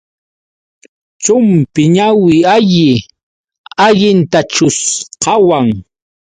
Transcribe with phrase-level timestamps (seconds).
[1.23, 2.89] Chumpi ñawi alli
[3.85, 4.77] allintachus
[5.23, 5.67] qawan.